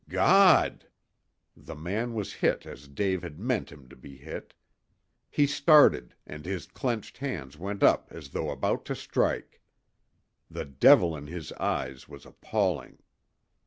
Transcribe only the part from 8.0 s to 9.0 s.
as though about to